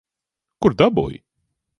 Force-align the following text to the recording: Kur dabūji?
Kur 0.65 0.75
dabūji? 0.79 1.21